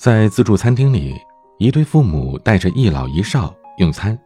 [0.00, 1.14] 在自助餐厅里，
[1.58, 4.18] 一对父母带着一老一少用餐。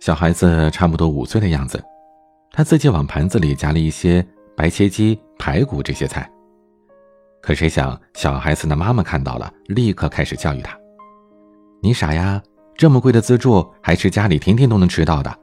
[0.00, 1.78] 小孩子差不多五岁的样子，
[2.52, 6.26] 他自己往盘子里夹了一些白切鸡、排骨这些菜。
[7.42, 10.74] 可谁想，小孩子的妈妈看到了，立刻开始教育他
[11.82, 12.42] ：“你傻呀，
[12.74, 15.38] 这么贵的自助还是家里天天都能吃到的。”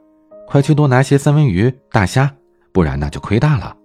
[0.48, 2.34] 快去多拿些三文鱼、大虾，
[2.72, 3.76] 不然那就亏大了。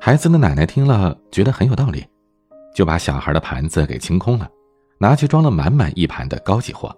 [0.00, 2.06] 孩子的奶奶听了，觉得很有道理，
[2.74, 4.48] 就把小孩的盘子给清空了，
[4.98, 6.94] 拿去装了满满一盘的高级货。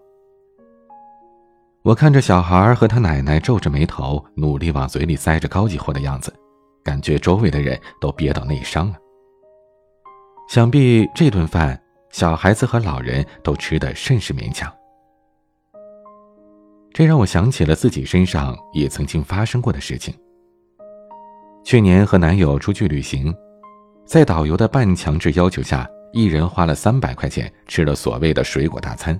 [1.82, 6.32] 我看着小孩和他奶奶皱着眉头，努力往嘴里塞着高级货的样子，
[6.82, 8.96] 感觉周围的人都憋到内伤了。
[10.48, 11.78] 想必这顿饭，
[12.10, 14.72] 小孩子和老人都吃得甚是勉强。
[16.92, 20.14] 这让我想起了自己身上也曾经发生过的事情。
[21.64, 23.34] 去年和男友出去旅行，
[24.04, 29.18] 在导游的半强制要求下，一人花了三百块钱吃了所谓的水果大餐。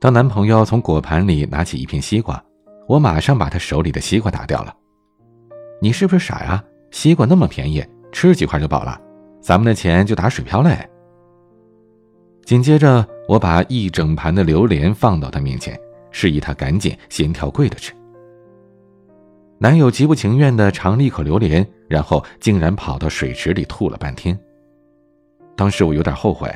[0.00, 2.42] 当男朋友从果盘里拿起一片西瓜，
[2.86, 4.74] 我马上把他手里的西瓜打掉了。
[5.80, 6.64] 你是不是傻呀？
[6.90, 9.00] 西瓜那么便宜，吃几块就饱了，
[9.40, 10.74] 咱们的钱就打水漂了。
[12.44, 15.78] 紧接着，我把一整盘的榴莲放到他面前。
[16.10, 17.92] 示意他赶紧先挑贵的吃。
[19.60, 24.38] 男友极不情愿地尝了一口榴莲，然后竟然跑到水池里吐了半天。
[25.56, 26.48] 当时我有点后悔，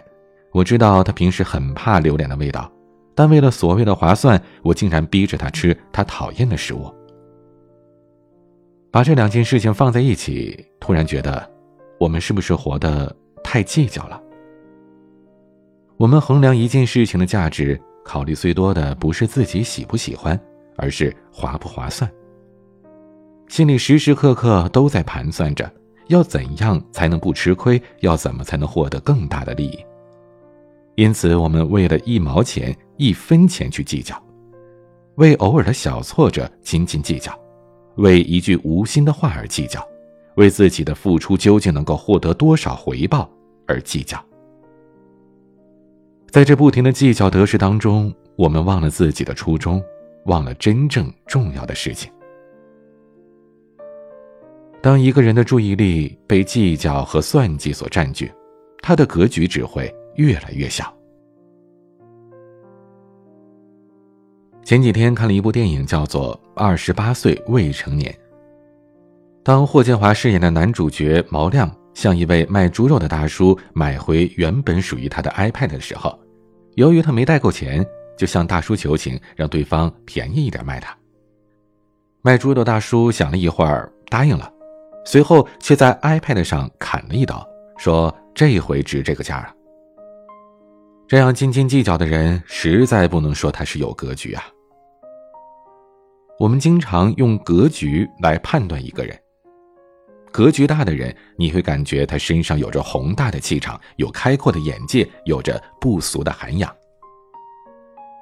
[0.53, 2.71] 我知道他平时很怕榴莲的味道，
[3.15, 6.93] 但为了所谓的划算，我竟然逼着他吃他讨厌的食物。
[8.93, 11.51] 把这两件事情放在一起，突然觉得，
[11.99, 14.23] 我们是不是活得太计较了？
[15.97, 17.81] 我们衡量一件事情的价值。
[18.05, 20.39] 考虑最多的不是自己喜不喜欢，
[20.77, 22.11] 而是划不划算。
[23.53, 25.71] 心里时时刻刻都在盘算着，
[26.07, 29.79] 要怎样才能不吃亏，要怎么才能获得更大的利益。
[30.95, 34.17] 因此，我们为了一毛钱、一分钱去计较，
[35.17, 37.39] 为偶尔的小挫折斤斤计较，
[37.97, 39.87] 为一句无心的话而计较，
[40.37, 43.31] 为自己的付出究竟能够获得多少回报
[43.67, 44.19] 而计较。
[46.31, 49.85] 在这不停的计较得失当中，我们忘了自己的初衷，
[50.25, 52.11] 忘了真正重要的事情。
[54.83, 58.33] 当一个人的注意力被计较和算计所占据，
[58.83, 60.93] 他的格局只会越来越小。
[64.65, 68.13] 前几天看了一部电影，叫做《二十八岁未成年》。
[69.45, 76.19] 当霍建华饰演的男主角毛亮向一位卖猪肉的大叔买回原本属于他的 iPad 的时候，
[76.75, 77.87] 由于他没带够钱，
[78.19, 80.93] 就向大叔求情，让对方便宜一点卖他。
[82.21, 84.53] 卖猪肉大叔想了一会儿，答应了，
[85.05, 87.47] 随后却在 iPad 上砍了一刀，
[87.77, 89.55] 说：“这回值这个价了！”
[91.09, 94.45] 这样斤斤计较的人，实在不能说他是有格局啊。
[96.39, 99.17] 我们经常用格局来判断一个人，
[100.33, 106.75] 格局大的人，你会感觉他身上有着宏大的气场，有开阔的眼界，有着不俗的涵养。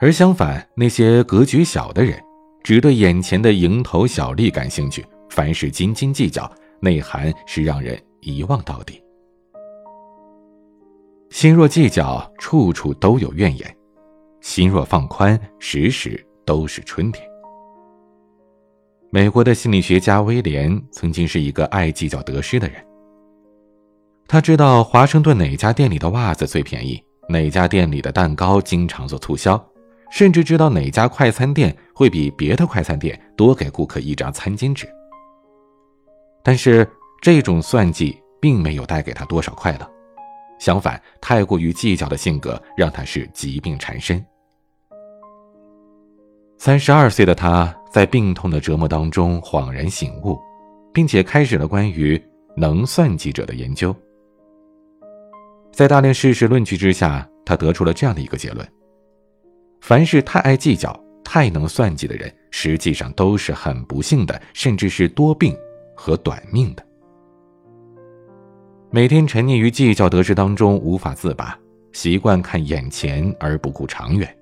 [0.01, 2.21] 而相反，那些格局小的人，
[2.65, 9.03] 只对眼前的蝇头小利感兴趣，凡事斤斤计较，内涵是让人遗忘到底。
[11.31, 13.67] 心若计较，处处都有怨言；
[14.41, 17.25] 心若放宽，时时都是春天。
[19.11, 22.85] 美国的心理学家威廉曾经是一个爱计较得失的人。
[24.27, 29.63] 他知道华盛顿哪家店里的袜子最便宜，哪家店里的蛋糕经常做促销。
[30.11, 34.89] 甚至知道哪家快餐店会比别的快餐店多给顾客一张餐巾纸。
[36.43, 36.87] 但是
[37.21, 39.91] 这种算计并没有带给他多少快乐，
[40.59, 44.25] 相反，太过于计较的性格让他是疾病缠身。
[46.59, 50.39] 三十二岁的他在病痛的折磨当中恍然醒悟，
[50.93, 52.23] 并且开始了关于
[52.57, 53.95] 能算计者的研究。
[55.73, 58.67] 在大量事实论据之下，他得出了这样的一个结论。
[59.81, 60.95] 凡是太爱计较、
[61.25, 65.57] 太能算计的人，实际上都是很不幸的，甚至是多病
[66.01, 66.83] 和短命的。
[68.91, 71.57] 每天沉溺于计较得失当中无法自拔，
[71.93, 74.35] 习惯看眼前而不顾长远。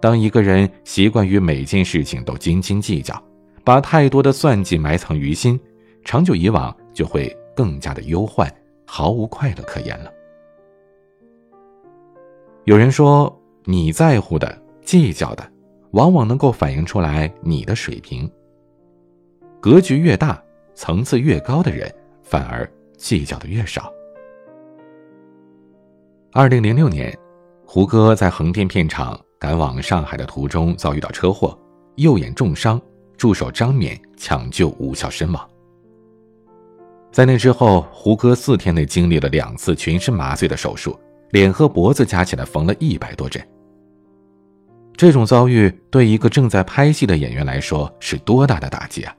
[0.00, 3.20] 当一个人习惯于每件事情都斤斤计较，
[3.64, 5.58] 把太多的算计埋藏于心，
[6.04, 8.48] 长久以往就会更加的忧患，
[8.86, 10.12] 毫无快乐可言了。
[12.62, 15.50] 有人说，你在乎的、计较的，
[15.90, 18.30] 往往能够反映出来你的水平。
[19.60, 20.42] 格局越大、
[20.74, 23.92] 层次越高的人，反而计较的越少。
[26.32, 27.16] 二零零六年，
[27.64, 29.18] 胡歌在横店片场。
[29.40, 31.56] 赶往上海的途中遭遇到车祸，
[31.94, 32.82] 右眼重伤，
[33.16, 35.48] 助手张冕抢救无效身亡。
[37.12, 40.98] 在那之后，胡歌四天内经历了两次全身麻醉的手术，
[41.30, 43.40] 脸和脖子加起来缝了一百多针。
[44.96, 49.14] 这种遭遇对一个正在拍戏的演员来说是多大的打击啊！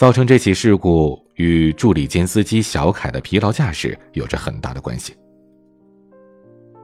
[0.00, 5.14] 造成这起事故与助理兼司机小凯的疲劳驾驶有着很大的关系。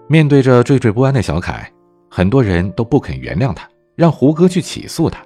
[0.06, 1.72] 面对着惴惴不安的小凯，
[2.10, 5.24] 很多人都不肯原谅他，让胡歌去起诉他。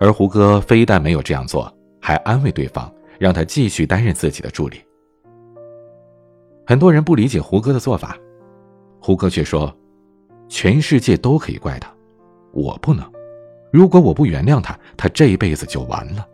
[0.00, 4.80] 而胡歌非但没有这样做，还安慰对方，让他继续担任自己的助理。
[6.66, 8.18] 很多人不理解胡歌的做法，
[9.00, 9.72] 胡歌却说
[10.50, 11.88] ：“全世界都可以怪他，
[12.52, 13.08] 我不能。
[13.70, 16.26] 如果我不原谅他，他这辈子就完了。”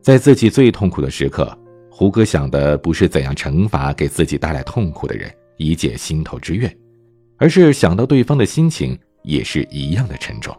[0.00, 1.58] 在自己最痛苦的时刻。
[1.94, 6.74] 胡歌想的不是怎样惩罚给自己带来痛苦的人，以解心头之怨，
[7.36, 10.56] 而是想到对方的心情也是一样的沉重。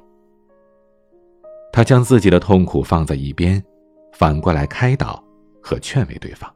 [1.72, 3.62] 他将自己的痛苦放在一边，
[4.14, 5.22] 反过来开导
[5.60, 6.50] 和劝慰对方。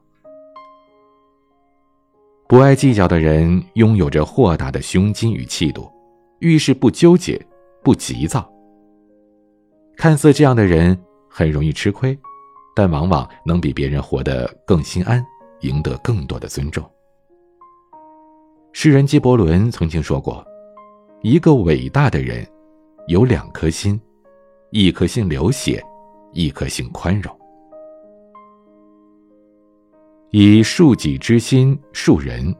[2.48, 5.92] 不爱计较的人拥有着豁达的胸襟与气度，
[6.39, 7.39] 遇事不纠结，
[7.84, 8.50] 不急躁。
[9.95, 10.98] 看似这样的人
[11.30, 12.18] 很容易吃亏。
[12.75, 15.25] 但往往能比别人活得更心安，
[15.62, 16.88] 赢得更多的尊重。
[18.72, 20.45] 诗人纪伯伦曾经说过
[21.24, 22.48] ：“一个伟大的人，
[23.07, 24.00] 有两颗心，
[24.69, 25.84] 一颗心流血，
[26.34, 27.36] 一颗心宽容。
[30.30, 32.56] 以恕己之心恕人，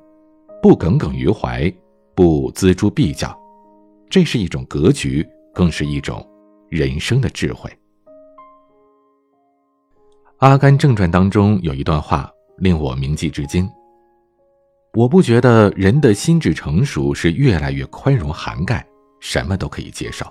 [0.63, 1.71] 不耿耿于怀，
[2.15, 3.39] 不锱铢必较，
[4.09, 6.25] 这是一种格局，更是一种
[6.69, 7.69] 人生的智慧。”
[10.45, 13.68] 《阿甘正传》当中有一段话令我铭记至今。
[14.94, 18.86] 我不觉得人的心智成熟是越来越宽容涵盖，
[19.19, 20.25] 什么都可以接受。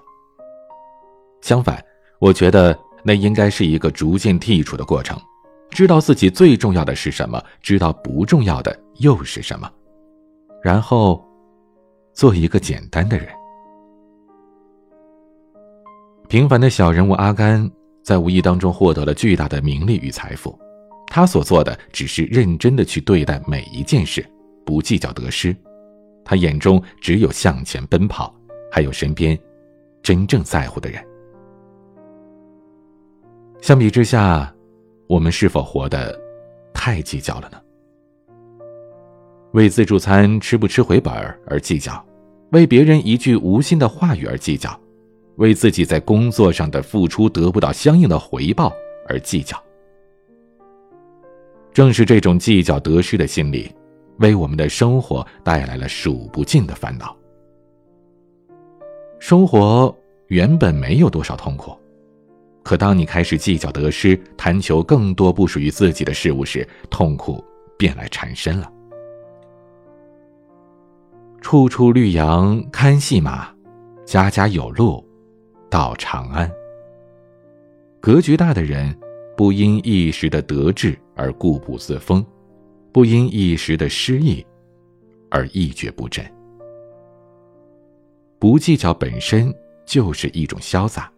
[1.40, 1.84] 相反，
[2.18, 5.20] 我觉得那应该是一个逐渐剔除的过程，
[5.70, 9.70] 知道自己最重要的是什么，知道不重要的又是什么，
[10.62, 11.24] 然后
[12.12, 13.28] 做一个简单的人。
[16.28, 17.70] 平凡的小人物阿甘。
[18.02, 20.56] 在无意当中获得了巨大的名利与财富，
[21.08, 24.24] 他所做的只是认真的去对待每一件事，
[24.64, 25.52] 不计较得失。
[26.24, 28.32] 他眼中只有向前奔跑，
[28.70, 29.36] 还有身边
[30.04, 31.04] 真正在乎的人。
[33.60, 34.54] 相比之下，
[35.08, 36.16] 我们是否活得
[36.72, 37.60] 太计较了呢？
[39.50, 41.12] 为自助餐吃不吃回本
[41.48, 42.06] 而计较，
[42.52, 44.80] 为别人一句无心的话语而计较。
[45.36, 48.72] 为自己在工作上的付出得不到相应的回报
[49.08, 49.62] 而计较，
[51.72, 53.70] 正是这种计较得失的心理，
[54.18, 57.16] 为我们的生活带来了数不尽的烦恼。
[59.18, 59.94] 生活
[60.28, 61.76] 原本没有多少痛苦，
[62.62, 67.44] 可当你开始计较得失，贪求更多不属于自己的事物时，痛苦
[67.78, 68.72] 便来缠身了。
[71.40, 73.48] 处处绿杨看戏马，
[74.04, 75.05] 家家有路。
[75.70, 76.50] 到长安。
[78.00, 78.96] 格局大的人，
[79.36, 82.24] 不因一时的得志而固步自封，
[82.92, 84.44] 不因一时的失意
[85.30, 86.24] 而一蹶不振。
[88.38, 89.52] 不计较本身
[89.84, 91.10] 就是一种潇洒。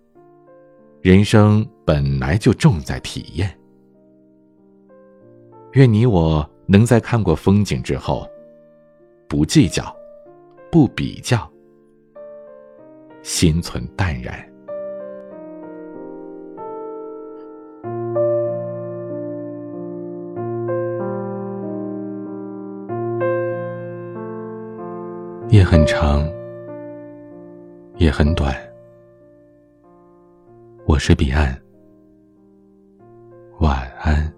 [1.03, 3.57] 人生本来就重在体验。
[5.73, 8.27] 愿你我能在看过风景之后，
[9.29, 9.95] 不计较，
[10.73, 11.49] 不比较。
[13.29, 14.35] 心存淡然。
[25.51, 26.27] 夜很长，
[27.97, 28.57] 也很短。
[30.87, 31.55] 我是彼岸，
[33.61, 34.38] 晚安。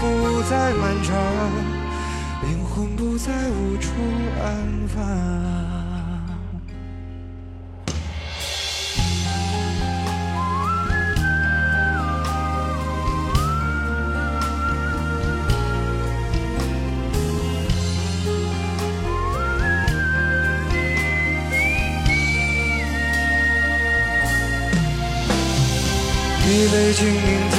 [0.00, 1.14] 不再漫长，
[2.42, 3.90] 灵魂不再无处
[4.42, 4.96] 安放。
[26.42, 27.58] 一杯敬明天，